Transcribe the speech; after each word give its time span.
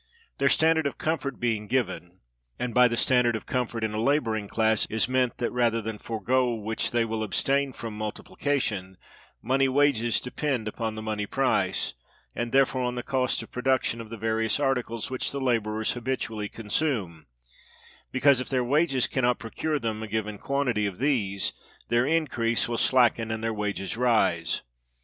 Their 0.39 0.49
standard 0.49 0.87
of 0.87 0.97
comfort 0.97 1.39
being 1.39 1.67
given 1.67 2.21
(and 2.57 2.73
by 2.73 2.87
the 2.87 2.97
standard 2.97 3.35
of 3.35 3.45
comfort 3.45 3.83
in 3.83 3.93
a 3.93 4.01
laboring 4.01 4.47
class 4.47 4.87
is 4.87 5.07
meant 5.07 5.37
that 5.37 5.51
rather 5.51 5.79
than 5.79 5.99
forego 5.99 6.55
which 6.55 6.89
they 6.89 7.05
will 7.05 7.21
abstain 7.21 7.71
from 7.71 7.95
multiplication), 7.95 8.97
money 9.43 9.69
wages 9.69 10.19
depend 10.19 10.67
on 10.79 10.95
the 10.95 11.03
money 11.03 11.27
price, 11.27 11.93
and 12.33 12.51
therefore 12.51 12.81
on 12.81 12.95
the 12.95 13.03
cost 13.03 13.43
of 13.43 13.51
production, 13.51 14.01
of 14.01 14.09
the 14.09 14.17
various 14.17 14.59
articles 14.59 15.11
which 15.11 15.29
the 15.31 15.39
laborers 15.39 15.91
habitually 15.91 16.49
consume: 16.49 17.27
because, 18.11 18.41
if 18.41 18.49
their 18.49 18.63
wages 18.63 19.05
can 19.05 19.21
not 19.21 19.37
procure 19.37 19.77
them 19.77 20.01
a 20.01 20.07
given 20.07 20.39
quantity 20.39 20.87
of 20.87 20.97
these, 20.97 21.53
their 21.89 22.07
increase 22.07 22.67
will 22.67 22.75
slacken 22.77 23.29
and 23.29 23.43
their 23.43 23.53
wages 23.53 23.95
rise. 23.97 24.63